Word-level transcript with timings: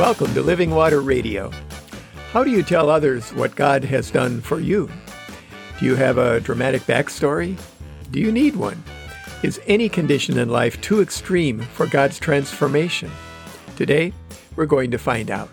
Welcome 0.00 0.32
to 0.32 0.40
Living 0.40 0.70
Water 0.70 1.02
Radio. 1.02 1.50
How 2.32 2.42
do 2.42 2.50
you 2.50 2.62
tell 2.62 2.88
others 2.88 3.34
what 3.34 3.54
God 3.54 3.84
has 3.84 4.10
done 4.10 4.40
for 4.40 4.58
you? 4.58 4.90
Do 5.78 5.84
you 5.84 5.94
have 5.94 6.16
a 6.16 6.40
dramatic 6.40 6.80
backstory? 6.84 7.60
Do 8.10 8.18
you 8.18 8.32
need 8.32 8.56
one? 8.56 8.82
Is 9.42 9.60
any 9.66 9.90
condition 9.90 10.38
in 10.38 10.48
life 10.48 10.80
too 10.80 11.02
extreme 11.02 11.60
for 11.60 11.86
God's 11.86 12.18
transformation? 12.18 13.10
Today, 13.76 14.14
we're 14.56 14.64
going 14.64 14.90
to 14.90 14.96
find 14.96 15.30
out. 15.30 15.50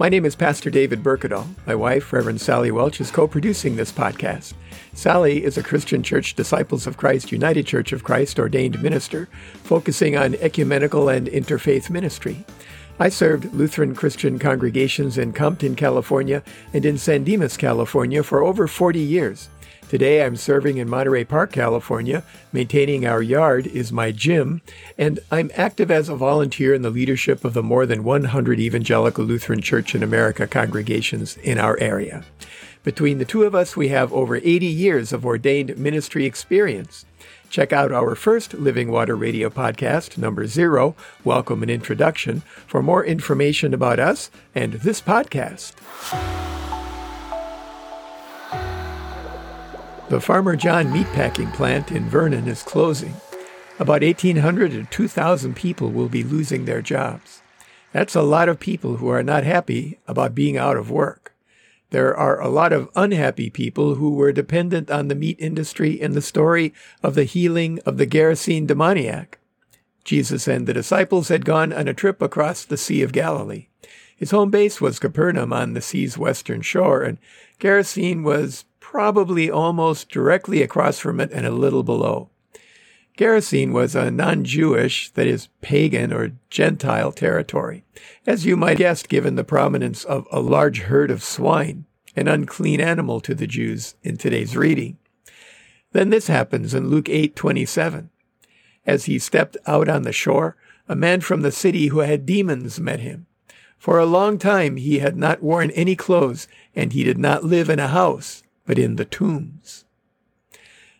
My 0.00 0.08
name 0.08 0.24
is 0.24 0.34
Pastor 0.34 0.68
David 0.68 1.04
Berkedal. 1.04 1.46
My 1.64 1.76
wife, 1.76 2.12
Reverend 2.12 2.40
Sally 2.40 2.72
Welch, 2.72 3.00
is 3.00 3.12
co 3.12 3.28
producing 3.28 3.76
this 3.76 3.92
podcast. 3.92 4.54
Sally 4.94 5.44
is 5.44 5.56
a 5.56 5.62
Christian 5.62 6.02
Church 6.02 6.34
Disciples 6.34 6.88
of 6.88 6.96
Christ 6.96 7.30
United 7.30 7.68
Church 7.68 7.92
of 7.92 8.02
Christ 8.02 8.40
ordained 8.40 8.82
minister, 8.82 9.28
focusing 9.62 10.16
on 10.16 10.34
ecumenical 10.36 11.08
and 11.08 11.28
interfaith 11.28 11.88
ministry. 11.88 12.44
I 13.02 13.08
served 13.08 13.54
Lutheran 13.54 13.94
Christian 13.94 14.38
congregations 14.38 15.16
in 15.16 15.32
Compton, 15.32 15.74
California, 15.74 16.42
and 16.74 16.84
in 16.84 16.98
San 16.98 17.24
Dimas, 17.24 17.56
California 17.56 18.22
for 18.22 18.42
over 18.42 18.68
40 18.68 18.98
years. 18.98 19.48
Today 19.88 20.22
I'm 20.22 20.36
serving 20.36 20.76
in 20.76 20.86
Monterey 20.86 21.24
Park, 21.24 21.50
California. 21.50 22.22
Maintaining 22.52 23.06
our 23.06 23.22
yard 23.22 23.66
is 23.66 23.90
my 23.90 24.12
gym, 24.12 24.60
and 24.98 25.18
I'm 25.30 25.50
active 25.54 25.90
as 25.90 26.10
a 26.10 26.14
volunteer 26.14 26.74
in 26.74 26.82
the 26.82 26.90
leadership 26.90 27.42
of 27.42 27.54
the 27.54 27.62
more 27.62 27.86
than 27.86 28.04
100 28.04 28.60
Evangelical 28.60 29.24
Lutheran 29.24 29.62
Church 29.62 29.94
in 29.94 30.02
America 30.02 30.46
congregations 30.46 31.38
in 31.38 31.56
our 31.56 31.78
area. 31.80 32.22
Between 32.84 33.16
the 33.16 33.24
two 33.24 33.44
of 33.44 33.54
us, 33.54 33.78
we 33.78 33.88
have 33.88 34.12
over 34.12 34.36
80 34.36 34.66
years 34.66 35.10
of 35.14 35.24
ordained 35.24 35.78
ministry 35.78 36.26
experience. 36.26 37.06
Check 37.50 37.72
out 37.72 37.90
our 37.90 38.14
first 38.14 38.54
Living 38.54 38.92
Water 38.92 39.16
Radio 39.16 39.50
podcast, 39.50 40.16
number 40.16 40.46
zero, 40.46 40.94
Welcome 41.24 41.62
and 41.62 41.70
Introduction, 41.70 42.42
for 42.64 42.80
more 42.80 43.04
information 43.04 43.74
about 43.74 43.98
us 43.98 44.30
and 44.54 44.74
this 44.74 45.00
podcast. 45.00 45.74
The 50.10 50.20
Farmer 50.20 50.54
John 50.54 50.86
meatpacking 50.92 51.52
plant 51.52 51.90
in 51.90 52.08
Vernon 52.08 52.46
is 52.46 52.62
closing. 52.62 53.16
About 53.80 54.02
1,800 54.02 54.70
to 54.70 54.84
2,000 54.84 55.56
people 55.56 55.90
will 55.90 56.08
be 56.08 56.22
losing 56.22 56.66
their 56.66 56.82
jobs. 56.82 57.42
That's 57.92 58.14
a 58.14 58.22
lot 58.22 58.48
of 58.48 58.60
people 58.60 58.98
who 58.98 59.08
are 59.08 59.24
not 59.24 59.42
happy 59.42 59.98
about 60.06 60.36
being 60.36 60.56
out 60.56 60.76
of 60.76 60.88
work. 60.88 61.29
There 61.90 62.16
are 62.16 62.40
a 62.40 62.48
lot 62.48 62.72
of 62.72 62.88
unhappy 62.94 63.50
people 63.50 63.96
who 63.96 64.14
were 64.14 64.32
dependent 64.32 64.90
on 64.90 65.08
the 65.08 65.14
meat 65.14 65.36
industry 65.40 66.00
in 66.00 66.12
the 66.12 66.22
story 66.22 66.72
of 67.02 67.14
the 67.14 67.24
healing 67.24 67.80
of 67.84 67.96
the 67.96 68.06
Gerasene 68.06 68.66
demoniac. 68.66 69.38
Jesus 70.04 70.48
and 70.48 70.66
the 70.66 70.72
disciples 70.72 71.28
had 71.28 71.44
gone 71.44 71.72
on 71.72 71.88
a 71.88 71.94
trip 71.94 72.22
across 72.22 72.64
the 72.64 72.76
Sea 72.76 73.02
of 73.02 73.12
Galilee. 73.12 73.66
His 74.16 74.30
home 74.30 74.50
base 74.50 74.80
was 74.80 74.98
Capernaum 74.98 75.52
on 75.52 75.72
the 75.72 75.80
sea's 75.80 76.16
western 76.16 76.62
shore, 76.62 77.02
and 77.02 77.18
Gerasene 77.58 78.22
was 78.22 78.64
probably 78.78 79.50
almost 79.50 80.10
directly 80.10 80.62
across 80.62 80.98
from 80.98 81.20
it 81.20 81.30
and 81.32 81.46
a 81.46 81.50
little 81.50 81.82
below. 81.82 82.30
Gerasene 83.16 83.72
was 83.72 83.94
a 83.94 84.10
non-Jewish, 84.10 85.10
that 85.10 85.26
is, 85.26 85.48
pagan 85.60 86.12
or 86.12 86.32
Gentile 86.48 87.12
territory, 87.12 87.84
as 88.26 88.46
you 88.46 88.56
might 88.56 88.78
guess 88.78 89.02
given 89.02 89.36
the 89.36 89.44
prominence 89.44 90.04
of 90.04 90.26
a 90.30 90.40
large 90.40 90.80
herd 90.80 91.10
of 91.10 91.22
swine, 91.22 91.84
an 92.16 92.28
unclean 92.28 92.80
animal 92.80 93.20
to 93.20 93.34
the 93.34 93.46
Jews 93.46 93.94
in 94.02 94.16
today's 94.16 94.56
reading. 94.56 94.96
Then 95.92 96.10
this 96.10 96.28
happens 96.28 96.72
in 96.72 96.88
Luke 96.88 97.08
8:27. 97.08 98.10
As 98.86 99.04
he 99.04 99.18
stepped 99.18 99.56
out 99.66 99.88
on 99.88 100.02
the 100.02 100.12
shore, 100.12 100.56
a 100.88 100.96
man 100.96 101.20
from 101.20 101.42
the 101.42 101.52
city 101.52 101.88
who 101.88 101.98
had 101.98 102.24
demons 102.24 102.80
met 102.80 103.00
him. 103.00 103.26
For 103.76 103.98
a 103.98 104.06
long 104.06 104.38
time 104.38 104.76
he 104.76 104.98
had 104.98 105.16
not 105.16 105.42
worn 105.42 105.70
any 105.72 105.96
clothes, 105.96 106.48
and 106.74 106.92
he 106.92 107.04
did 107.04 107.18
not 107.18 107.44
live 107.44 107.68
in 107.68 107.78
a 107.78 107.88
house, 107.88 108.42
but 108.66 108.78
in 108.78 108.96
the 108.96 109.04
tombs. 109.04 109.84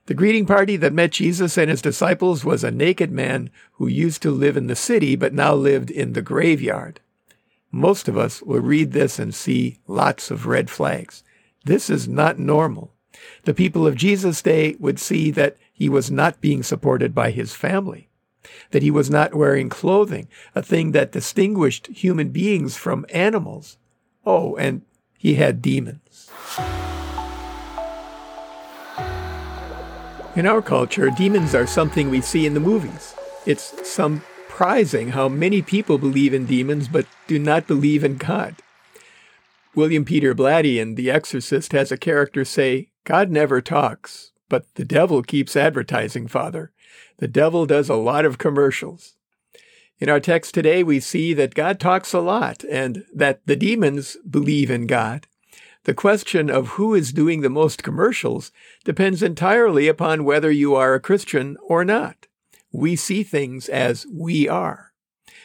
The 0.07 0.15
greeting 0.15 0.47
party 0.47 0.77
that 0.77 0.93
met 0.93 1.13
Jesus 1.13 1.57
and 1.57 1.71
his 1.71 1.83
disciples 1.83 2.45
was 2.45 2.65
a 2.65 2.71
naked 2.71 3.13
man 3.13 3.51
who 3.73 3.87
used 3.87 4.23
to 4.23 4.31
live 4.31 4.57
in 4.57 4.67
the 4.67 4.77
city 4.77 5.15
but 5.15 5.33
now 5.33 5.55
lived 5.55 5.91
in 5.91 6.15
the 6.15 6.23
graveyard. 6.23 7.01
Most 7.71 8.09
of 8.09 8.19
us 8.19 8.43
will 8.43 8.61
read 8.61 8.93
this 8.93 9.19
and 9.19 9.35
see 9.35 9.79
lots 9.87 10.31
of 10.31 10.47
red 10.47 10.69
flags. 10.69 11.23
This 11.65 11.89
is 11.89 12.09
not 12.09 12.39
normal. 12.39 12.93
The 13.45 13.55
people 13.55 13.87
of 13.87 13.95
Jesus' 13.95 14.43
day 14.43 14.77
would 14.79 14.99
see 14.99 15.31
that 15.33 15.57
he 15.73 15.89
was 15.89 16.11
not 16.11 16.41
being 16.41 16.63
supported 16.63 17.15
by 17.15 17.31
his 17.31 17.55
family, 17.55 18.09
that 18.71 18.83
he 18.83 18.91
was 18.91 19.11
not 19.11 19.35
wearing 19.35 19.69
clothing, 19.69 20.29
a 20.55 20.63
thing 20.63 20.93
that 20.93 21.13
distinguished 21.13 21.87
human 21.89 22.31
beings 22.31 22.77
from 22.77 23.07
animals. 23.11 23.77
Oh, 24.27 24.57
and 24.57 24.83
he 25.17 25.35
had 25.35 25.63
demons. 25.63 26.31
In 30.41 30.47
our 30.47 30.63
culture, 30.63 31.11
demons 31.11 31.55
are 31.55 31.67
something 31.67 32.09
we 32.09 32.23
see 32.23 32.47
in 32.47 32.55
the 32.55 32.61
movies. 32.61 33.15
It's 33.45 33.87
surprising 33.87 35.11
how 35.11 35.29
many 35.29 35.61
people 35.61 35.99
believe 35.99 36.33
in 36.33 36.47
demons 36.47 36.89
but 36.89 37.05
do 37.27 37.39
not 37.39 37.67
believe 37.67 38.03
in 38.03 38.17
God. 38.17 38.57
William 39.75 40.03
Peter 40.03 40.35
Blatty 40.35 40.79
in 40.79 40.95
The 40.95 41.11
Exorcist 41.11 41.73
has 41.73 41.93
a 41.93 41.99
character 41.99 42.47
say, 42.47 42.89
God 43.05 43.31
never 43.31 43.61
talks, 43.61 44.33
but 44.49 44.65
the 44.77 44.85
devil 44.87 45.23
keeps 45.23 45.57
advertising, 45.57 46.27
Father. 46.27 46.73
The 47.19 47.29
devil 47.29 47.67
does 47.67 47.91
a 47.91 47.95
lot 47.97 48.25
of 48.25 48.39
commercials. 48.39 49.17
In 49.99 50.09
our 50.09 50.21
text 50.21 50.55
today, 50.55 50.83
we 50.83 51.01
see 51.01 51.35
that 51.35 51.55
God 51.55 51.79
talks 51.79 52.15
a 52.15 52.21
lot 52.21 52.65
and 52.65 53.05
that 53.15 53.43
the 53.45 53.57
demons 53.57 54.17
believe 54.27 54.71
in 54.71 54.87
God. 54.87 55.27
The 55.85 55.95
question 55.95 56.51
of 56.51 56.69
who 56.69 56.95
is 56.95 57.13
doing 57.13 57.41
the 57.41 57.49
most 57.49 57.83
commercials 57.83 58.53
depends 58.85 59.23
entirely 59.23 59.89
upon 59.89 60.25
whether 60.25 60.51
you 60.51 60.75
are 60.75 60.95
a 60.95 61.01
Christian 61.01 61.57
or 61.63 61.85
not. 61.85 62.27
We 62.71 62.97
see 62.97 63.23
things 63.23 63.69
as 63.69 64.07
we 64.13 64.47
are. 64.47 64.93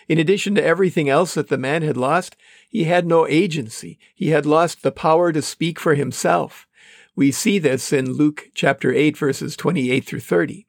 In 0.09 0.19
addition 0.19 0.53
to 0.55 0.63
everything 0.63 1.09
else 1.09 1.33
that 1.35 1.47
the 1.47 1.57
man 1.57 1.81
had 1.83 1.97
lost, 1.97 2.35
he 2.69 2.83
had 2.83 3.07
no 3.07 3.25
agency. 3.27 3.97
He 4.13 4.29
had 4.29 4.45
lost 4.45 4.83
the 4.83 4.91
power 4.91 5.31
to 5.31 5.41
speak 5.41 5.79
for 5.79 5.95
himself. 5.95 6.67
We 7.15 7.31
see 7.31 7.57
this 7.57 7.93
in 7.93 8.13
Luke 8.13 8.49
chapter 8.53 8.93
8 8.93 9.17
verses 9.17 9.55
28 9.55 10.05
through 10.05 10.19
30. 10.19 10.67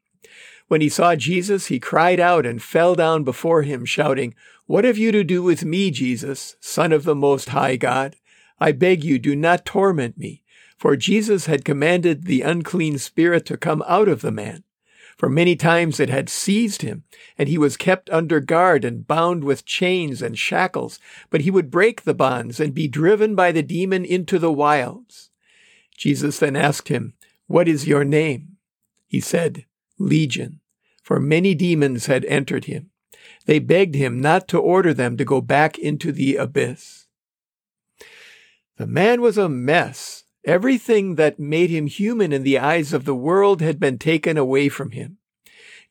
When 0.68 0.80
he 0.80 0.88
saw 0.88 1.16
Jesus, 1.16 1.66
he 1.66 1.80
cried 1.80 2.20
out 2.20 2.46
and 2.46 2.62
fell 2.62 2.94
down 2.94 3.24
before 3.24 3.62
him, 3.62 3.84
shouting, 3.84 4.34
What 4.66 4.84
have 4.84 4.96
you 4.96 5.12
to 5.12 5.24
do 5.24 5.42
with 5.42 5.64
me, 5.64 5.90
Jesus, 5.90 6.56
Son 6.60 6.92
of 6.92 7.04
the 7.04 7.14
Most 7.14 7.50
High 7.50 7.76
God? 7.76 8.16
I 8.58 8.72
beg 8.72 9.04
you, 9.04 9.18
do 9.18 9.36
not 9.36 9.64
torment 9.64 10.18
me. 10.18 10.42
For 10.76 10.96
Jesus 10.96 11.46
had 11.46 11.64
commanded 11.64 12.24
the 12.24 12.42
unclean 12.42 12.98
spirit 12.98 13.46
to 13.46 13.56
come 13.56 13.82
out 13.86 14.08
of 14.08 14.20
the 14.20 14.30
man. 14.30 14.64
For 15.16 15.30
many 15.30 15.56
times 15.56 15.98
it 15.98 16.10
had 16.10 16.28
seized 16.28 16.82
him, 16.82 17.04
and 17.38 17.48
he 17.48 17.56
was 17.56 17.78
kept 17.78 18.10
under 18.10 18.38
guard 18.38 18.84
and 18.84 19.06
bound 19.06 19.44
with 19.44 19.64
chains 19.64 20.20
and 20.20 20.38
shackles, 20.38 21.00
but 21.30 21.40
he 21.40 21.50
would 21.50 21.70
break 21.70 22.02
the 22.02 22.12
bonds 22.12 22.60
and 22.60 22.74
be 22.74 22.86
driven 22.86 23.34
by 23.34 23.50
the 23.50 23.62
demon 23.62 24.04
into 24.04 24.38
the 24.38 24.52
wilds. 24.52 25.30
Jesus 25.96 26.38
then 26.38 26.54
asked 26.54 26.88
him, 26.88 27.14
What 27.46 27.66
is 27.66 27.86
your 27.86 28.04
name? 28.04 28.58
He 29.06 29.20
said, 29.20 29.64
Legion, 29.98 30.60
for 31.02 31.18
many 31.18 31.54
demons 31.54 32.06
had 32.06 32.26
entered 32.26 32.66
him. 32.66 32.90
They 33.46 33.58
begged 33.58 33.94
him 33.94 34.20
not 34.20 34.46
to 34.48 34.58
order 34.58 34.92
them 34.92 35.16
to 35.16 35.24
go 35.24 35.40
back 35.40 35.78
into 35.78 36.12
the 36.12 36.36
abyss. 36.36 37.05
The 38.76 38.86
man 38.86 39.20
was 39.20 39.38
a 39.38 39.48
mess. 39.48 40.24
Everything 40.44 41.14
that 41.14 41.38
made 41.38 41.70
him 41.70 41.86
human 41.86 42.32
in 42.32 42.42
the 42.42 42.58
eyes 42.58 42.92
of 42.92 43.04
the 43.04 43.14
world 43.14 43.60
had 43.60 43.80
been 43.80 43.98
taken 43.98 44.36
away 44.36 44.68
from 44.68 44.90
him. 44.90 45.18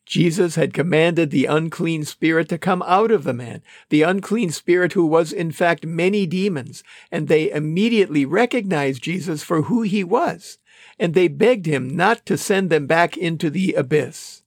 Jesus 0.06 0.54
had 0.54 0.72
commanded 0.72 1.30
the 1.30 1.46
unclean 1.46 2.04
spirit 2.04 2.48
to 2.50 2.58
come 2.58 2.82
out 2.86 3.10
of 3.10 3.24
the 3.24 3.34
man, 3.34 3.60
the 3.88 4.02
unclean 4.02 4.50
spirit 4.52 4.92
who 4.92 5.04
was 5.04 5.32
in 5.32 5.50
fact 5.50 5.84
many 5.84 6.26
demons, 6.26 6.84
and 7.10 7.26
they 7.26 7.50
immediately 7.50 8.24
recognized 8.24 9.02
Jesus 9.02 9.42
for 9.42 9.62
who 9.62 9.82
he 9.82 10.04
was, 10.04 10.58
and 10.96 11.12
they 11.12 11.26
begged 11.26 11.66
him 11.66 11.88
not 11.88 12.24
to 12.26 12.38
send 12.38 12.70
them 12.70 12.86
back 12.86 13.16
into 13.16 13.50
the 13.50 13.74
abyss. 13.74 14.42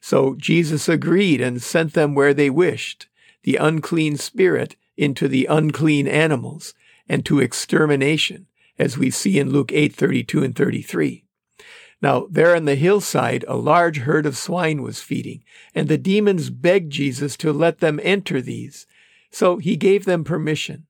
So 0.00 0.34
Jesus 0.36 0.88
agreed 0.88 1.42
and 1.42 1.62
sent 1.62 1.92
them 1.92 2.14
where 2.14 2.32
they 2.32 2.48
wished, 2.48 3.06
the 3.42 3.56
unclean 3.56 4.16
spirit 4.16 4.74
into 4.96 5.28
the 5.28 5.44
unclean 5.46 6.08
animals, 6.08 6.72
and 7.08 7.24
to 7.26 7.40
extermination, 7.40 8.46
as 8.78 8.98
we 8.98 9.10
see 9.10 9.38
in 9.38 9.50
Luke 9.50 9.72
8, 9.72 9.94
32 9.94 10.42
and 10.42 10.56
33. 10.56 11.24
Now, 12.02 12.26
there 12.30 12.54
on 12.54 12.64
the 12.64 12.74
hillside, 12.74 13.44
a 13.48 13.56
large 13.56 13.98
herd 13.98 14.26
of 14.26 14.36
swine 14.36 14.82
was 14.82 15.00
feeding, 15.00 15.42
and 15.74 15.88
the 15.88 15.96
demons 15.96 16.50
begged 16.50 16.92
Jesus 16.92 17.36
to 17.38 17.52
let 17.52 17.78
them 17.78 18.00
enter 18.02 18.40
these. 18.40 18.86
So 19.30 19.58
he 19.58 19.76
gave 19.76 20.04
them 20.04 20.22
permission. 20.22 20.86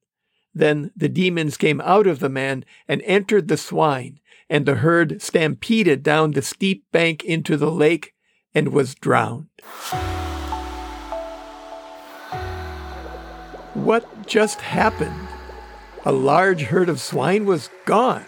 Then 0.52 0.90
the 0.96 1.08
demons 1.08 1.56
came 1.56 1.80
out 1.80 2.06
of 2.06 2.20
the 2.20 2.28
man 2.28 2.64
and 2.88 3.02
entered 3.02 3.48
the 3.48 3.56
swine, 3.56 4.20
and 4.48 4.66
the 4.66 4.76
herd 4.76 5.22
stampeded 5.22 6.02
down 6.02 6.32
the 6.32 6.42
steep 6.42 6.84
bank 6.92 7.24
into 7.24 7.56
the 7.56 7.70
lake 7.70 8.14
and 8.54 8.68
was 8.68 8.94
drowned. 8.94 9.48
What 13.74 14.26
just 14.26 14.60
happened? 14.60 15.28
A 16.06 16.12
large 16.12 16.64
herd 16.64 16.90
of 16.90 17.00
swine 17.00 17.46
was 17.46 17.70
gone. 17.86 18.26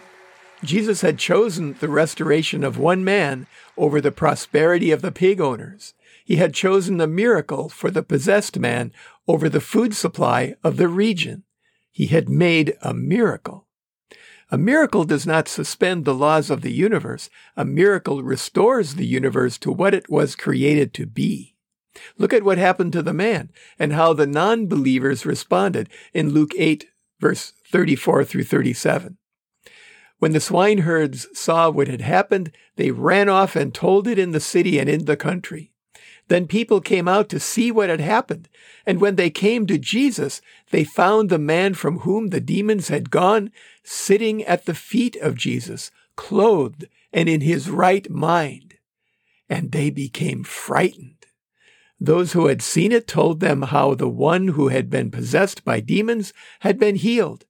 Jesus 0.65 1.03
had 1.03 1.19
chosen 1.19 1.77
the 1.79 1.91
restoration 1.91 2.65
of 2.65 2.79
one 2.79 3.05
man 3.05 3.47
over 3.77 4.01
the 4.01 4.11
prosperity 4.11 4.91
of 4.91 5.03
the 5.03 5.13
pig 5.13 5.43
owners. 5.43 5.93
He 6.25 6.37
had 6.37 6.55
chosen 6.55 6.99
a 7.03 7.07
miracle 7.07 7.69
for 7.69 7.91
the 7.91 8.03
possessed 8.03 8.59
man 8.59 8.93
over 9.29 9.51
the 9.51 9.61
food 9.61 9.95
supply 9.95 10.55
of 10.65 10.79
the 10.79 10.89
region. 10.89 11.43
He 11.93 12.07
had 12.07 12.31
made 12.31 12.79
a 12.81 12.95
miracle. 12.95 13.67
A 14.51 14.57
miracle 14.57 15.05
does 15.05 15.27
not 15.27 15.47
suspend 15.47 16.07
the 16.07 16.15
laws 16.15 16.49
of 16.49 16.63
the 16.63 16.73
universe. 16.73 17.29
A 17.59 17.67
miracle 17.67 18.23
restores 18.23 18.95
the 18.95 19.07
universe 19.07 19.59
to 19.59 19.71
what 19.71 19.93
it 19.93 20.09
was 20.09 20.35
created 20.35 20.95
to 20.95 21.05
be. 21.05 21.57
Look 22.17 22.33
at 22.33 22.43
what 22.43 22.57
happened 22.57 22.95
to 22.95 23.03
the 23.03 23.13
man 23.13 23.51
and 23.79 23.93
how 23.93 24.15
the 24.15 24.27
non-believers 24.27 25.27
responded 25.27 25.91
in 26.15 26.31
Luke 26.31 26.53
8, 26.57 26.87
verse 27.21 27.53
34 27.71 28.25
through 28.25 28.45
37. 28.45 29.19
When 30.19 30.33
the 30.33 30.41
swineherds 30.41 31.27
saw 31.35 31.71
what 31.71 31.89
had 31.89 32.01
happened, 32.01 32.53
they 32.77 32.91
ran 32.91 33.29
off 33.29 33.55
and 33.55 33.75
told 33.75 34.09
it 34.09 34.19
in 34.19 34.33
the 34.33 34.41
city 34.41 34.79
and 34.79 34.89
in 34.89 35.05
the 35.05 35.17
country. 35.17 35.73
Then 36.29 36.49
people 36.49 36.81
came 36.81 37.07
out 37.07 37.29
to 37.29 37.41
see 37.41 37.71
what 37.71 37.89
had 37.89 38.01
happened. 38.01 38.49
And 38.85 39.01
when 39.01 39.17
they 39.17 39.31
came 39.31 39.67
to 39.67 39.79
Jesus, 39.79 40.41
they 40.71 40.85
found 40.85 41.29
the 41.29 41.39
man 41.39 41.75
from 41.75 42.01
whom 42.01 42.29
the 42.29 42.41
demons 42.41 42.89
had 42.89 43.11
gone 43.11 43.53
sitting 43.85 44.43
at 44.45 44.65
the 44.65 44.75
feet 44.75 45.17
of 45.17 45.37
Jesus, 45.37 45.91
clothed 46.17 46.87
and 47.13 47.29
in 47.29 47.43
his 47.43 47.71
right 47.71 48.09
mind. 48.11 48.75
And 49.49 49.71
they 49.71 49.91
became 49.91 50.43
frightened. 50.43 51.16
Those 51.99 52.33
who 52.33 52.47
had 52.47 52.61
seen 52.61 52.93
it 52.93 53.07
told 53.07 53.41
them 53.41 53.63
how 53.63 53.95
the 53.95 54.09
one 54.09 54.49
who 54.49 54.69
had 54.69 54.91
been 54.91 55.11
possessed 55.11 55.65
by 55.65 55.81
demons 55.81 56.33
had 56.61 56.79
been 56.79 56.97
healed. 56.97 57.47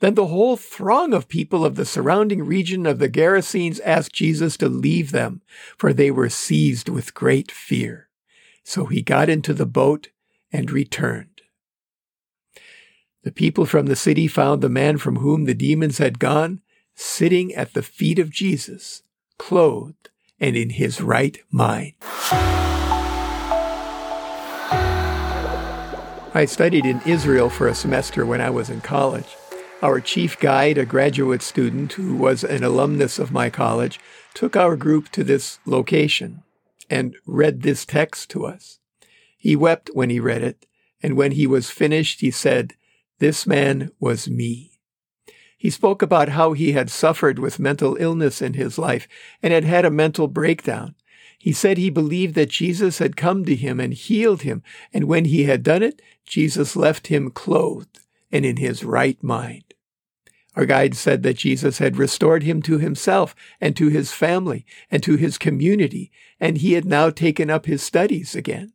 Then 0.00 0.14
the 0.14 0.28
whole 0.28 0.56
throng 0.56 1.12
of 1.12 1.28
people 1.28 1.64
of 1.64 1.74
the 1.74 1.84
surrounding 1.84 2.42
region 2.42 2.86
of 2.86 2.98
the 2.98 3.08
Gerasenes 3.08 3.80
asked 3.84 4.14
Jesus 4.14 4.56
to 4.56 4.68
leave 4.68 5.12
them, 5.12 5.42
for 5.76 5.92
they 5.92 6.10
were 6.10 6.30
seized 6.30 6.88
with 6.88 7.12
great 7.12 7.52
fear. 7.52 8.08
So 8.64 8.86
he 8.86 9.02
got 9.02 9.28
into 9.28 9.52
the 9.52 9.66
boat 9.66 10.08
and 10.50 10.70
returned. 10.70 11.42
The 13.22 13.32
people 13.32 13.66
from 13.66 13.86
the 13.86 13.96
city 13.96 14.26
found 14.26 14.62
the 14.62 14.70
man 14.70 14.96
from 14.96 15.16
whom 15.16 15.44
the 15.44 15.54
demons 15.54 15.98
had 15.98 16.18
gone 16.18 16.62
sitting 16.94 17.54
at 17.54 17.74
the 17.74 17.82
feet 17.82 18.18
of 18.18 18.30
Jesus, 18.30 19.02
clothed 19.38 20.10
and 20.38 20.56
in 20.56 20.70
his 20.70 21.02
right 21.02 21.38
mind. 21.50 21.94
I 26.32 26.44
studied 26.44 26.86
in 26.86 27.00
Israel 27.04 27.50
for 27.50 27.66
a 27.66 27.74
semester 27.74 28.24
when 28.24 28.40
I 28.40 28.50
was 28.50 28.70
in 28.70 28.82
college. 28.82 29.36
Our 29.82 30.00
chief 30.00 30.38
guide, 30.38 30.78
a 30.78 30.86
graduate 30.86 31.42
student 31.42 31.94
who 31.94 32.14
was 32.14 32.44
an 32.44 32.62
alumnus 32.62 33.18
of 33.18 33.32
my 33.32 33.50
college, 33.50 33.98
took 34.32 34.54
our 34.54 34.76
group 34.76 35.08
to 35.10 35.24
this 35.24 35.58
location 35.66 36.44
and 36.88 37.16
read 37.26 37.62
this 37.62 37.84
text 37.84 38.30
to 38.30 38.46
us. 38.46 38.78
He 39.36 39.56
wept 39.56 39.90
when 39.92 40.08
he 40.08 40.20
read 40.20 40.42
it, 40.42 40.66
and 41.02 41.16
when 41.16 41.32
he 41.32 41.48
was 41.48 41.68
finished, 41.68 42.20
he 42.20 42.30
said, 42.30 42.74
This 43.18 43.44
man 43.44 43.90
was 43.98 44.30
me. 44.30 44.78
He 45.58 45.68
spoke 45.68 46.00
about 46.00 46.28
how 46.28 46.52
he 46.52 46.72
had 46.72 46.90
suffered 46.90 47.40
with 47.40 47.58
mental 47.58 47.96
illness 47.98 48.40
in 48.40 48.54
his 48.54 48.78
life 48.78 49.08
and 49.42 49.52
had 49.52 49.64
had 49.64 49.84
a 49.84 49.90
mental 49.90 50.28
breakdown. 50.28 50.94
He 51.40 51.54
said 51.54 51.78
he 51.78 51.88
believed 51.88 52.34
that 52.34 52.50
Jesus 52.50 52.98
had 52.98 53.16
come 53.16 53.46
to 53.46 53.54
him 53.54 53.80
and 53.80 53.94
healed 53.94 54.42
him, 54.42 54.62
and 54.92 55.04
when 55.04 55.24
he 55.24 55.44
had 55.44 55.62
done 55.62 55.82
it, 55.82 56.02
Jesus 56.26 56.76
left 56.76 57.06
him 57.06 57.30
clothed 57.30 58.00
and 58.30 58.44
in 58.44 58.58
his 58.58 58.84
right 58.84 59.20
mind. 59.22 59.64
Our 60.54 60.66
guide 60.66 60.94
said 60.94 61.22
that 61.22 61.38
Jesus 61.38 61.78
had 61.78 61.96
restored 61.96 62.42
him 62.42 62.60
to 62.62 62.76
himself 62.76 63.34
and 63.58 63.74
to 63.76 63.88
his 63.88 64.12
family 64.12 64.66
and 64.90 65.02
to 65.02 65.16
his 65.16 65.38
community, 65.38 66.12
and 66.38 66.58
he 66.58 66.74
had 66.74 66.84
now 66.84 67.08
taken 67.08 67.48
up 67.48 67.64
his 67.64 67.82
studies 67.82 68.34
again. 68.34 68.74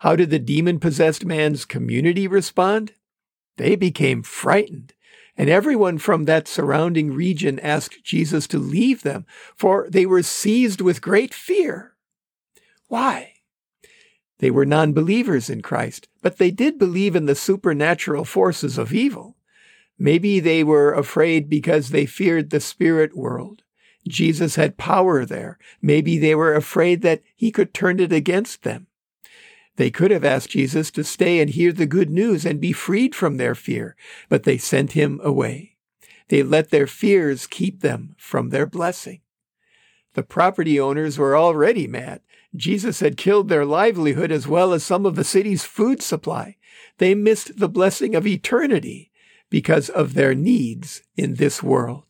How 0.00 0.14
did 0.14 0.30
the 0.30 0.38
demon 0.38 0.78
possessed 0.78 1.24
man's 1.24 1.64
community 1.64 2.28
respond? 2.28 2.92
They 3.56 3.74
became 3.74 4.22
frightened, 4.22 4.92
and 5.36 5.50
everyone 5.50 5.98
from 5.98 6.24
that 6.24 6.48
surrounding 6.48 7.12
region 7.12 7.58
asked 7.60 8.04
Jesus 8.04 8.46
to 8.48 8.58
leave 8.58 9.02
them, 9.02 9.26
for 9.54 9.86
they 9.90 10.06
were 10.06 10.22
seized 10.22 10.80
with 10.80 11.02
great 11.02 11.34
fear. 11.34 11.94
Why? 12.88 13.34
They 14.38 14.50
were 14.50 14.66
non 14.66 14.92
believers 14.92 15.48
in 15.48 15.62
Christ, 15.62 16.08
but 16.22 16.38
they 16.38 16.50
did 16.50 16.78
believe 16.78 17.16
in 17.16 17.26
the 17.26 17.34
supernatural 17.34 18.24
forces 18.24 18.78
of 18.78 18.92
evil. 18.92 19.36
Maybe 19.98 20.40
they 20.40 20.62
were 20.62 20.92
afraid 20.92 21.48
because 21.48 21.88
they 21.88 22.06
feared 22.06 22.50
the 22.50 22.60
spirit 22.60 23.16
world. 23.16 23.62
Jesus 24.06 24.56
had 24.56 24.76
power 24.76 25.24
there. 25.24 25.58
Maybe 25.80 26.18
they 26.18 26.34
were 26.34 26.54
afraid 26.54 27.02
that 27.02 27.22
he 27.34 27.50
could 27.50 27.74
turn 27.74 27.98
it 27.98 28.12
against 28.12 28.62
them. 28.62 28.86
They 29.76 29.90
could 29.90 30.10
have 30.10 30.24
asked 30.24 30.50
Jesus 30.50 30.90
to 30.92 31.04
stay 31.04 31.40
and 31.40 31.50
hear 31.50 31.72
the 31.72 31.86
good 31.86 32.10
news 32.10 32.44
and 32.44 32.60
be 32.60 32.72
freed 32.72 33.14
from 33.14 33.36
their 33.36 33.54
fear, 33.54 33.96
but 34.28 34.42
they 34.42 34.58
sent 34.58 34.92
him 34.92 35.20
away. 35.22 35.76
They 36.28 36.42
let 36.42 36.70
their 36.70 36.86
fears 36.86 37.46
keep 37.46 37.80
them 37.80 38.16
from 38.18 38.48
their 38.48 38.66
blessing. 38.66 39.20
The 40.14 40.22
property 40.22 40.80
owners 40.80 41.18
were 41.18 41.36
already 41.36 41.86
mad. 41.86 42.22
Jesus 42.54 43.00
had 43.00 43.18
killed 43.18 43.48
their 43.48 43.66
livelihood 43.66 44.32
as 44.32 44.48
well 44.48 44.72
as 44.72 44.82
some 44.82 45.04
of 45.04 45.14
the 45.14 45.24
city's 45.24 45.64
food 45.64 46.02
supply. 46.02 46.56
They 46.98 47.14
missed 47.14 47.58
the 47.58 47.68
blessing 47.68 48.14
of 48.14 48.26
eternity 48.26 49.12
because 49.50 49.90
of 49.90 50.14
their 50.14 50.34
needs 50.34 51.02
in 51.16 51.34
this 51.34 51.62
world. 51.62 52.04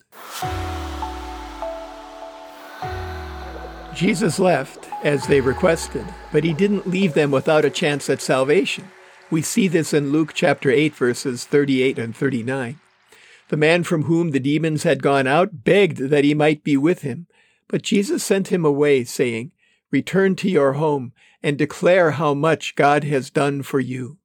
Jesus 3.96 4.38
left 4.38 4.90
as 5.02 5.26
they 5.26 5.40
requested, 5.40 6.04
but 6.30 6.44
he 6.44 6.52
didn't 6.52 6.86
leave 6.86 7.14
them 7.14 7.30
without 7.30 7.64
a 7.64 7.70
chance 7.70 8.10
at 8.10 8.20
salvation. 8.20 8.90
We 9.30 9.40
see 9.40 9.68
this 9.68 9.94
in 9.94 10.12
Luke 10.12 10.32
chapter 10.34 10.70
8, 10.70 10.94
verses 10.94 11.46
38 11.46 11.98
and 11.98 12.14
39. 12.14 12.78
The 13.48 13.56
man 13.56 13.84
from 13.84 14.02
whom 14.02 14.32
the 14.32 14.38
demons 14.38 14.82
had 14.82 15.02
gone 15.02 15.26
out 15.26 15.64
begged 15.64 15.96
that 15.96 16.24
he 16.24 16.34
might 16.34 16.62
be 16.62 16.76
with 16.76 17.00
him, 17.00 17.26
but 17.68 17.80
Jesus 17.80 18.22
sent 18.22 18.48
him 18.48 18.66
away, 18.66 19.02
saying, 19.04 19.52
Return 19.90 20.36
to 20.36 20.50
your 20.50 20.74
home 20.74 21.14
and 21.42 21.56
declare 21.56 22.10
how 22.10 22.34
much 22.34 22.74
God 22.76 23.02
has 23.04 23.30
done 23.30 23.62
for 23.62 23.80
you. 23.80 24.18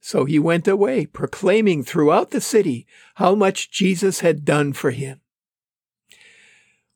So 0.00 0.24
he 0.24 0.38
went 0.38 0.66
away, 0.66 1.04
proclaiming 1.04 1.82
throughout 1.82 2.30
the 2.30 2.40
city 2.40 2.86
how 3.16 3.34
much 3.34 3.70
Jesus 3.70 4.20
had 4.20 4.46
done 4.46 4.72
for 4.72 4.92
him. 4.92 5.20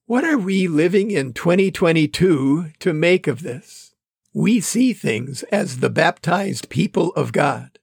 What 0.07 0.25
are 0.25 0.37
we 0.37 0.69
living 0.69 1.11
in 1.11 1.33
2022 1.33 2.73
to 2.79 2.93
make 2.93 3.27
of 3.27 3.41
this? 3.43 3.95
We 4.35 4.61
see 4.61 4.93
things 4.93 5.45
as 5.45 5.79
the 5.79 5.89
baptized 5.89 6.69
people 6.69 7.15
of 7.15 7.33
God. 7.33 7.79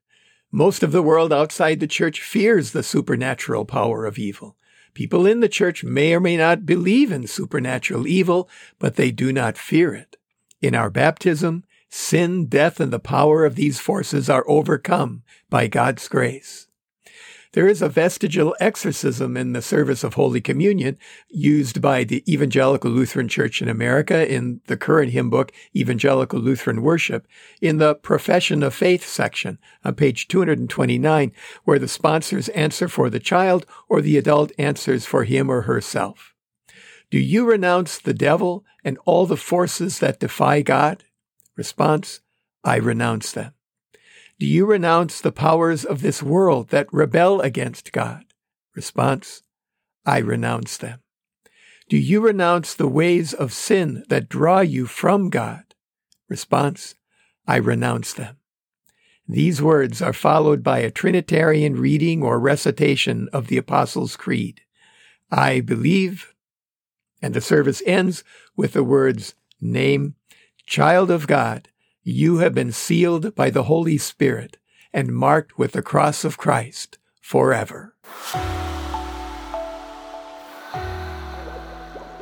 Most 0.52 0.84
of 0.84 0.92
the 0.92 1.02
world 1.02 1.34
outside 1.34 1.80
the 1.80 1.88
church 1.88 2.22
fears 2.22 2.74
the 2.74 2.84
supernatural 2.84 3.66
power 3.66 4.06
of 4.06 4.20
evil. 4.20 4.56
People 4.94 5.26
in 5.26 5.40
the 5.40 5.50
church 5.50 5.84
may 5.84 6.14
or 6.14 6.20
may 6.20 6.38
not 6.38 6.64
believe 6.64 7.12
in 7.12 7.26
supernatural 7.26 8.06
evil, 8.06 8.48
but 8.78 8.98
they 8.98 9.10
do 9.10 9.34
not 9.34 9.58
fear 9.58 9.92
it. 9.96 10.18
In 10.62 10.76
our 10.76 10.92
baptism, 10.92 11.64
sin, 11.90 12.46
death, 12.46 12.80
and 12.80 12.94
the 12.94 13.00
power 13.00 13.46
of 13.46 13.56
these 13.56 13.80
forces 13.80 14.30
are 14.30 14.46
overcome 14.48 15.24
by 15.50 15.66
God's 15.66 16.08
grace. 16.08 16.68
There 17.54 17.68
is 17.68 17.82
a 17.82 17.90
vestigial 17.90 18.56
exorcism 18.62 19.36
in 19.36 19.52
the 19.52 19.62
service 19.62 20.06
of 20.06 20.14
Holy 20.14 20.40
Communion 20.40 20.98
used 21.28 21.82
by 21.82 22.06
the 22.06 22.24
Evangelical 22.32 22.90
Lutheran 22.90 23.28
Church 23.28 23.62
in 23.62 23.68
America 23.68 24.26
in 24.34 24.62
the 24.68 24.78
current 24.78 25.12
hymn 25.12 25.30
book, 25.30 25.52
Evangelical 25.76 26.40
Lutheran 26.40 26.82
Worship, 26.82 27.28
in 27.62 27.78
the 27.78 27.96
Profession 27.96 28.64
of 28.64 28.74
Faith 28.74 29.06
section 29.06 29.60
on 29.84 29.96
page 29.96 30.30
229, 30.30 31.34
where 31.66 31.80
the 31.80 31.90
sponsors 31.90 32.48
answer 32.50 32.88
for 32.88 33.10
the 33.10 33.20
child 33.20 33.66
or 33.90 34.02
the 34.02 34.18
adult 34.18 34.54
answers 34.58 35.06
for 35.06 35.26
him 35.26 35.50
or 35.50 35.64
herself. 35.64 36.34
Do 37.10 37.20
you 37.20 37.46
renounce 37.46 38.00
the 38.00 38.14
devil 38.14 38.64
and 38.86 38.98
all 39.04 39.26
the 39.26 39.36
forces 39.36 40.00
that 40.00 40.22
defy 40.22 40.62
God? 40.62 41.04
Response, 41.58 42.22
I 42.64 42.78
renounce 42.78 43.34
them. 43.34 43.54
Do 44.42 44.48
you 44.48 44.66
renounce 44.66 45.22
the 45.22 45.32
powers 45.32 45.86
of 45.86 46.02
this 46.02 46.24
world 46.24 46.70
that 46.70 46.92
rebel 46.92 47.42
against 47.42 47.92
God? 47.92 48.24
Response, 48.74 49.44
I 50.04 50.18
renounce 50.18 50.78
them. 50.78 51.02
Do 51.90 51.96
you 51.96 52.22
renounce 52.22 52.74
the 52.74 52.88
ways 52.88 53.36
of 53.36 53.54
sin 53.54 54.04
that 54.10 54.30
draw 54.30 54.62
you 54.62 54.88
from 54.88 55.30
God? 55.30 55.76
Response, 56.28 56.96
I 57.46 57.58
renounce 57.58 58.14
them. 58.14 58.38
These 59.28 59.62
words 59.62 60.02
are 60.02 60.12
followed 60.12 60.64
by 60.64 60.80
a 60.80 60.90
Trinitarian 60.90 61.76
reading 61.76 62.24
or 62.24 62.40
recitation 62.40 63.30
of 63.32 63.46
the 63.46 63.58
Apostles' 63.58 64.16
Creed. 64.16 64.62
I 65.30 65.60
believe, 65.60 66.34
and 67.22 67.36
the 67.36 67.42
service 67.42 67.84
ends 67.86 68.24
with 68.56 68.74
the 68.74 68.84
words, 68.84 69.36
name, 69.62 70.16
child 70.66 71.12
of 71.12 71.28
God, 71.28 71.68
you 72.04 72.38
have 72.38 72.56
been 72.56 72.72
sealed 72.72 73.36
by 73.36 73.50
the 73.50 73.64
Holy 73.64 73.98
Spirit 73.98 74.58
and 74.92 75.14
marked 75.14 75.58
with 75.58 75.74
the 75.74 75.84
cross 75.84 76.24
of 76.26 76.38
Christ 76.38 76.98
forever. 77.22 77.96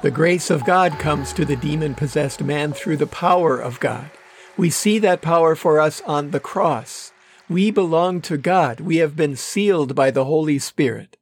The 0.02 0.12
grace 0.12 0.50
of 0.50 0.66
God 0.66 0.94
comes 1.00 1.34
to 1.34 1.46
the 1.46 1.56
demon 1.56 1.96
possessed 1.96 2.44
man 2.44 2.74
through 2.74 2.98
the 2.98 3.08
power 3.08 3.58
of 3.58 3.80
God. 3.80 4.10
We 4.58 4.70
see 4.70 5.00
that 5.00 5.22
power 5.22 5.56
for 5.56 5.80
us 5.80 6.02
on 6.02 6.32
the 6.32 6.40
cross. 6.40 7.12
We 7.50 7.72
belong 7.72 8.22
to 8.22 8.38
God. 8.38 8.82
We 8.82 8.98
have 8.98 9.16
been 9.16 9.36
sealed 9.36 9.96
by 9.96 10.12
the 10.12 10.26
Holy 10.26 10.60
Spirit. 10.60 11.18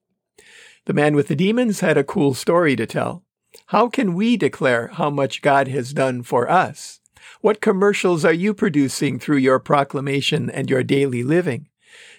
The 0.85 0.93
man 0.93 1.15
with 1.15 1.27
the 1.27 1.35
demons 1.35 1.81
had 1.81 1.97
a 1.97 2.03
cool 2.03 2.33
story 2.33 2.75
to 2.75 2.85
tell. 2.85 3.23
How 3.67 3.87
can 3.87 4.13
we 4.13 4.35
declare 4.37 4.87
how 4.87 5.09
much 5.09 5.41
God 5.41 5.67
has 5.67 5.93
done 5.93 6.23
for 6.23 6.49
us? 6.49 6.96
What 7.41 7.61
commercials 7.61 8.25
are 8.25 8.33
you 8.33 8.53
producing 8.53 9.19
through 9.19 9.37
your 9.37 9.59
proclamation 9.59 10.49
and 10.49 10.69
your 10.69 10.83
daily 10.83 11.23
living? 11.23 11.69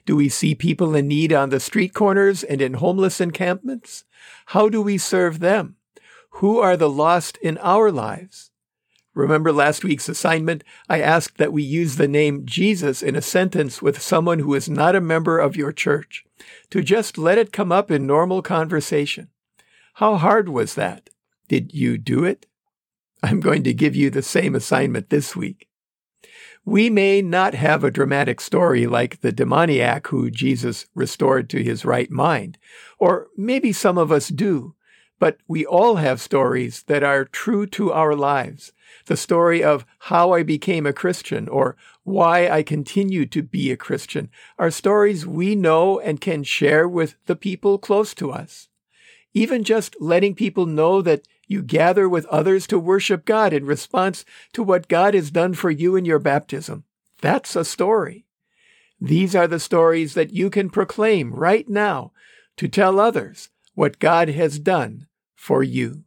Do 0.07 0.17
we 0.17 0.29
see 0.29 0.55
people 0.55 0.95
in 0.95 1.09
need 1.09 1.33
on 1.33 1.51
the 1.51 1.61
street 1.61 1.93
corners 1.93 2.43
and 2.43 2.63
in 2.63 2.75
homeless 2.75 3.21
encampments? 3.21 4.05
How 4.47 4.69
do 4.69 4.81
we 4.81 4.97
serve 4.97 5.41
them? 5.41 5.77
Who 6.31 6.59
are 6.59 6.77
the 6.77 6.89
lost 6.89 7.37
in 7.39 7.59
our 7.59 7.91
lives? 7.91 8.51
Remember 9.13 9.53
last 9.53 9.83
week's 9.83 10.09
assignment? 10.09 10.63
I 10.89 11.01
asked 11.01 11.39
that 11.39 11.53
we 11.53 11.65
use 11.65 11.97
the 11.97 12.07
name 12.07 12.47
Jesus 12.47 13.03
in 13.03 13.17
a 13.17 13.23
sentence 13.23 13.83
with 13.83 14.01
someone 14.01 14.39
who 14.39 14.55
is 14.55 14.69
not 14.69 14.95
a 14.95 15.01
member 15.01 15.41
of 15.41 15.57
your 15.57 15.73
church, 15.73 16.25
to 16.71 16.83
just 16.83 17.19
let 17.19 17.39
it 17.39 17.53
come 17.53 17.73
up 17.73 17.91
in 17.91 18.07
normal 18.07 18.43
conversation. 18.43 19.29
How 19.95 20.17
hard 20.17 20.49
was 20.49 20.75
that? 20.77 21.11
Did 21.49 21.75
you 21.75 21.99
do 21.99 22.25
it? 22.25 22.47
I'm 23.23 23.41
going 23.41 23.65
to 23.65 23.75
give 23.75 23.97
you 23.97 24.11
the 24.11 24.23
same 24.23 24.55
assignment 24.55 25.11
this 25.11 25.35
week. 25.35 25.69
We 26.65 26.91
may 26.91 27.23
not 27.23 27.55
have 27.55 27.83
a 27.83 27.91
dramatic 27.91 28.41
story 28.41 28.87
like 28.87 29.21
the 29.21 29.33
demoniac 29.33 30.09
who 30.09 30.31
Jesus 30.31 30.87
restored 30.95 31.49
to 31.51 31.63
his 31.63 31.85
right 31.85 32.11
mind, 32.11 32.59
or 32.99 33.29
maybe 33.37 33.73
some 33.73 33.97
of 33.97 34.13
us 34.13 34.29
do, 34.29 34.75
but 35.19 35.39
we 35.49 35.65
all 35.65 35.97
have 35.97 36.21
stories 36.21 36.83
that 36.85 37.03
are 37.03 37.25
true 37.25 37.67
to 37.69 37.93
our 37.93 38.15
lives. 38.15 38.73
The 39.07 39.17
story 39.17 39.65
of 39.65 39.87
how 40.01 40.33
I 40.33 40.43
became 40.43 40.87
a 40.87 40.93
Christian 40.93 41.49
or 41.49 41.77
why 42.05 42.49
I 42.49 42.63
continue 42.63 43.27
to 43.27 43.43
be 43.43 43.71
a 43.71 43.77
Christian 43.77 44.31
are 44.59 44.71
stories 44.71 45.27
we 45.27 45.55
know 45.55 45.99
and 45.99 46.21
can 46.21 46.43
share 46.45 46.89
with 46.89 47.17
the 47.27 47.37
people 47.37 47.79
close 47.79 48.15
to 48.15 48.31
us. 48.31 48.69
Even 49.35 49.65
just 49.65 49.97
letting 50.01 50.35
people 50.35 50.67
know 50.67 51.03
that 51.03 51.27
you 51.49 51.63
gather 51.63 52.09
with 52.09 52.27
others 52.27 52.67
to 52.69 52.79
worship 52.79 53.25
God 53.25 53.53
in 53.53 53.67
response 53.67 54.25
to 54.53 54.63
what 54.63 54.87
God 54.87 55.15
has 55.15 55.33
done 55.33 55.55
for 55.55 55.71
you 55.71 55.97
in 55.97 56.05
your 56.05 56.21
baptism. 56.21 56.85
That's 57.21 57.57
a 57.57 57.65
story. 57.65 58.27
These 59.01 59.35
are 59.35 59.49
the 59.49 59.59
stories 59.59 60.15
that 60.15 60.33
you 60.33 60.51
can 60.51 60.71
proclaim 60.71 61.33
right 61.33 61.69
now 61.69 62.13
to 62.59 62.69
tell 62.69 63.01
others 63.01 63.49
what 63.75 63.99
God 63.99 64.29
has 64.29 64.59
done 64.59 65.07
for 65.35 65.63
you. 65.63 66.05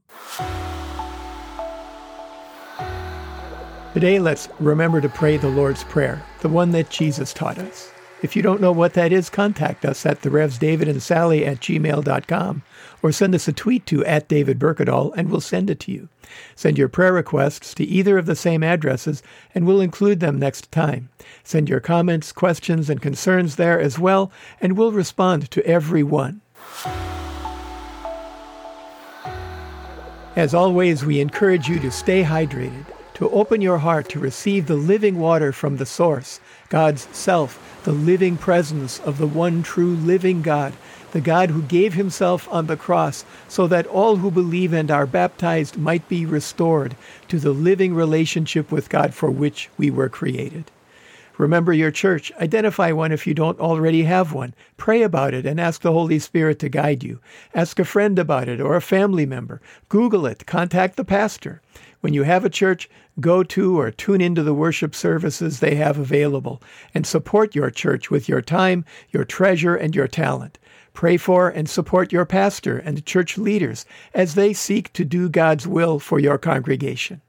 Today, 3.93 4.19
let's 4.19 4.47
remember 4.59 5.01
to 5.01 5.09
pray 5.09 5.37
the 5.37 5.49
Lord's 5.49 5.83
Prayer, 5.83 6.23
the 6.39 6.49
one 6.49 6.71
that 6.71 6.89
Jesus 6.89 7.33
taught 7.33 7.57
us. 7.57 7.91
If 8.21 8.35
you 8.35 8.43
don't 8.43 8.61
know 8.61 8.71
what 8.71 8.93
that 8.93 9.11
is, 9.11 9.31
contact 9.31 9.83
us 9.83 10.05
at 10.05 10.21
the 10.21 10.29
Revs 10.29 10.59
David 10.59 10.87
and 10.87 11.01
Sally 11.01 11.43
at 11.43 11.59
gmail.com 11.59 12.61
or 13.01 13.11
send 13.11 13.33
us 13.33 13.47
a 13.47 13.53
tweet 13.53 13.87
to 13.87 14.05
at 14.05 14.27
David 14.27 14.59
Berkedal 14.59 15.11
and 15.17 15.29
we'll 15.29 15.41
send 15.41 15.71
it 15.71 15.79
to 15.81 15.91
you. 15.91 16.07
Send 16.55 16.77
your 16.77 16.87
prayer 16.87 17.13
requests 17.13 17.73
to 17.73 17.83
either 17.83 18.19
of 18.19 18.27
the 18.27 18.35
same 18.35 18.61
addresses 18.61 19.23
and 19.55 19.65
we'll 19.65 19.81
include 19.81 20.19
them 20.19 20.37
next 20.37 20.71
time. 20.71 21.09
Send 21.43 21.67
your 21.67 21.79
comments, 21.79 22.31
questions, 22.31 22.91
and 22.91 23.01
concerns 23.01 23.55
there 23.55 23.79
as 23.79 23.97
well, 23.97 24.31
and 24.61 24.77
we'll 24.77 24.91
respond 24.91 25.49
to 25.49 25.65
every 25.65 26.03
one. 26.03 26.41
As 30.35 30.53
always, 30.53 31.03
we 31.03 31.19
encourage 31.19 31.67
you 31.67 31.79
to 31.79 31.91
stay 31.91 32.23
hydrated, 32.23 32.85
to 33.15 33.29
open 33.31 33.61
your 33.61 33.79
heart 33.79 34.07
to 34.09 34.19
receive 34.19 34.67
the 34.67 34.75
living 34.75 35.19
water 35.19 35.51
from 35.51 35.77
the 35.77 35.85
source, 35.85 36.39
God's 36.71 37.07
self, 37.11 37.81
the 37.83 37.91
living 37.91 38.37
presence 38.37 38.99
of 39.01 39.17
the 39.17 39.27
one 39.27 39.61
true 39.61 39.93
living 39.93 40.41
God, 40.41 40.73
the 41.11 41.19
God 41.19 41.49
who 41.49 41.61
gave 41.61 41.93
himself 41.93 42.47
on 42.49 42.67
the 42.67 42.77
cross 42.77 43.25
so 43.49 43.67
that 43.67 43.85
all 43.87 44.15
who 44.15 44.31
believe 44.31 44.71
and 44.71 44.89
are 44.89 45.05
baptized 45.05 45.77
might 45.77 46.07
be 46.07 46.25
restored 46.25 46.95
to 47.27 47.39
the 47.39 47.51
living 47.51 47.93
relationship 47.93 48.71
with 48.71 48.87
God 48.87 49.13
for 49.13 49.29
which 49.29 49.69
we 49.77 49.91
were 49.91 50.07
created. 50.07 50.71
Remember 51.37 51.73
your 51.73 51.91
church. 51.91 52.31
Identify 52.39 52.91
one 52.91 53.11
if 53.11 53.25
you 53.25 53.33
don't 53.33 53.59
already 53.59 54.03
have 54.03 54.33
one. 54.33 54.53
Pray 54.77 55.01
about 55.01 55.33
it 55.33 55.45
and 55.45 55.59
ask 55.59 55.81
the 55.81 55.91
Holy 55.91 56.19
Spirit 56.19 56.59
to 56.59 56.69
guide 56.69 57.03
you. 57.03 57.19
Ask 57.53 57.79
a 57.79 57.85
friend 57.85 58.19
about 58.19 58.47
it 58.47 58.61
or 58.61 58.75
a 58.75 58.81
family 58.81 59.25
member. 59.25 59.61
Google 59.89 60.25
it. 60.25 60.45
Contact 60.45 60.97
the 60.97 61.05
pastor. 61.05 61.61
When 62.01 62.13
you 62.13 62.23
have 62.23 62.43
a 62.43 62.49
church, 62.49 62.89
go 63.19 63.43
to 63.43 63.79
or 63.79 63.91
tune 63.91 64.21
into 64.21 64.43
the 64.43 64.53
worship 64.53 64.95
services 64.95 65.59
they 65.59 65.75
have 65.75 65.97
available 65.97 66.61
and 66.93 67.05
support 67.05 67.55
your 67.55 67.69
church 67.69 68.09
with 68.09 68.27
your 68.27 68.41
time, 68.41 68.85
your 69.09 69.23
treasure, 69.23 69.75
and 69.75 69.95
your 69.95 70.07
talent. 70.07 70.57
Pray 70.93 71.17
for 71.17 71.49
and 71.49 71.69
support 71.69 72.11
your 72.11 72.25
pastor 72.25 72.77
and 72.77 73.05
church 73.05 73.37
leaders 73.37 73.85
as 74.13 74.35
they 74.35 74.53
seek 74.53 74.91
to 74.93 75.05
do 75.05 75.29
God's 75.29 75.67
will 75.67 75.99
for 75.99 76.19
your 76.19 76.37
congregation. 76.37 77.21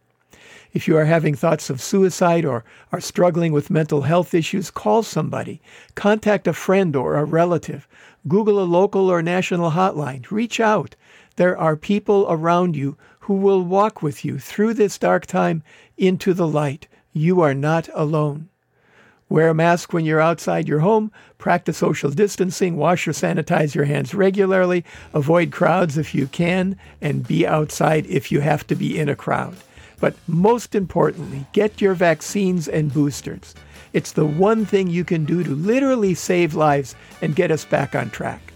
If 0.72 0.88
you 0.88 0.96
are 0.96 1.04
having 1.04 1.34
thoughts 1.34 1.68
of 1.68 1.82
suicide 1.82 2.46
or 2.46 2.64
are 2.92 3.00
struggling 3.00 3.52
with 3.52 3.70
mental 3.70 4.02
health 4.02 4.32
issues, 4.32 4.70
call 4.70 5.02
somebody. 5.02 5.60
Contact 5.94 6.46
a 6.46 6.54
friend 6.54 6.96
or 6.96 7.16
a 7.16 7.24
relative. 7.24 7.86
Google 8.26 8.58
a 8.58 8.64
local 8.64 9.10
or 9.10 9.22
national 9.22 9.72
hotline. 9.72 10.30
Reach 10.30 10.60
out. 10.60 10.96
There 11.36 11.58
are 11.58 11.76
people 11.76 12.26
around 12.28 12.74
you 12.74 12.96
who 13.20 13.34
will 13.34 13.62
walk 13.62 14.02
with 14.02 14.24
you 14.24 14.38
through 14.38 14.74
this 14.74 14.96
dark 14.96 15.26
time 15.26 15.62
into 15.98 16.32
the 16.32 16.48
light. 16.48 16.88
You 17.12 17.42
are 17.42 17.54
not 17.54 17.90
alone. 17.92 18.48
Wear 19.28 19.48
a 19.48 19.54
mask 19.54 19.92
when 19.92 20.04
you're 20.04 20.20
outside 20.20 20.68
your 20.68 20.80
home. 20.80 21.12
Practice 21.36 21.78
social 21.78 22.10
distancing. 22.10 22.76
Wash 22.76 23.06
or 23.06 23.12
sanitize 23.12 23.74
your 23.74 23.84
hands 23.84 24.14
regularly. 24.14 24.84
Avoid 25.12 25.52
crowds 25.52 25.98
if 25.98 26.14
you 26.14 26.26
can, 26.26 26.78
and 27.00 27.26
be 27.26 27.46
outside 27.46 28.06
if 28.06 28.32
you 28.32 28.40
have 28.40 28.66
to 28.66 28.74
be 28.74 28.98
in 28.98 29.08
a 29.08 29.16
crowd. 29.16 29.56
But 30.02 30.16
most 30.26 30.74
importantly, 30.74 31.46
get 31.52 31.80
your 31.80 31.94
vaccines 31.94 32.66
and 32.66 32.92
boosters. 32.92 33.54
It's 33.92 34.10
the 34.10 34.26
one 34.26 34.66
thing 34.66 34.88
you 34.88 35.04
can 35.04 35.24
do 35.24 35.44
to 35.44 35.50
literally 35.54 36.12
save 36.12 36.56
lives 36.56 36.96
and 37.20 37.36
get 37.36 37.52
us 37.52 37.64
back 37.64 37.94
on 37.94 38.10
track. 38.10 38.52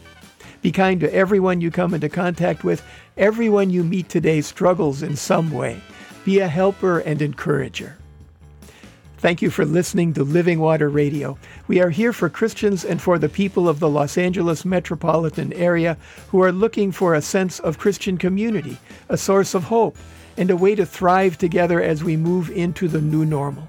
Be 0.60 0.72
kind 0.72 0.98
to 0.98 1.14
everyone 1.14 1.60
you 1.60 1.70
come 1.70 1.94
into 1.94 2.08
contact 2.08 2.64
with. 2.64 2.82
Everyone 3.16 3.70
you 3.70 3.84
meet 3.84 4.08
today 4.08 4.40
struggles 4.40 5.04
in 5.04 5.14
some 5.14 5.52
way. 5.52 5.80
Be 6.24 6.40
a 6.40 6.48
helper 6.48 6.98
and 6.98 7.22
encourager. 7.22 7.96
Thank 9.18 9.40
you 9.40 9.48
for 9.48 9.64
listening 9.64 10.12
to 10.12 10.24
Living 10.24 10.60
Water 10.60 10.90
Radio. 10.90 11.38
We 11.68 11.80
are 11.80 11.88
here 11.88 12.12
for 12.12 12.28
Christians 12.28 12.84
and 12.84 13.00
for 13.00 13.18
the 13.18 13.30
people 13.30 13.66
of 13.66 13.80
the 13.80 13.88
Los 13.88 14.18
Angeles 14.18 14.66
metropolitan 14.66 15.54
area 15.54 15.96
who 16.28 16.42
are 16.42 16.52
looking 16.52 16.92
for 16.92 17.14
a 17.14 17.22
sense 17.22 17.58
of 17.60 17.78
Christian 17.78 18.18
community, 18.18 18.76
a 19.08 19.16
source 19.16 19.54
of 19.54 19.64
hope, 19.64 19.96
and 20.36 20.50
a 20.50 20.56
way 20.56 20.74
to 20.74 20.84
thrive 20.84 21.38
together 21.38 21.80
as 21.80 22.04
we 22.04 22.14
move 22.14 22.50
into 22.50 22.88
the 22.88 23.00
new 23.00 23.24
normal. 23.24 23.66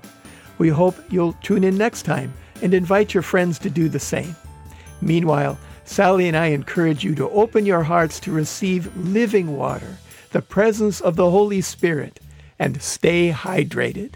We 0.58 0.68
hope 0.68 0.98
you'll 1.10 1.34
tune 1.42 1.63
in 1.63 1.77
next 1.77 2.04
time 2.04 2.34
and 2.62 2.74
invite 2.74 3.13
your 3.13 3.24
friends 3.24 3.58
to 3.60 3.70
do 3.70 3.88
the 3.88 4.00
same. 4.00 4.36
Meanwhile, 5.00 5.58
Sally 5.86 6.27
and 6.27 6.36
I 6.36 6.48
encourage 6.48 7.06
you 7.06 7.16
to 7.16 7.30
open 7.30 7.66
your 7.66 7.84
hearts 7.84 8.20
to 8.20 8.34
receive 8.34 8.94
living 8.98 9.56
water, 9.56 9.96
the 10.32 10.42
presence 10.42 11.00
of 11.00 11.16
the 11.16 11.32
Holy 11.32 11.62
Spirit, 11.62 12.20
and 12.60 12.82
stay 12.82 13.32
hydrated. 13.32 14.16